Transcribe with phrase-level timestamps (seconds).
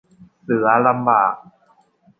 [0.43, 1.33] เสือลำบาก